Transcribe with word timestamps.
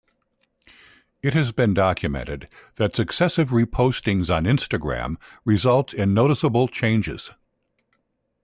It 1.21 1.35
has 1.35 1.51
been 1.51 1.75
documented 1.75 2.49
that 2.77 2.95
successive 2.95 3.49
repostings 3.49 4.35
on 4.35 4.45
Instagram 4.45 5.17
results 5.45 5.93
in 5.93 6.11
noticeable 6.11 6.67
changes. 6.69 7.29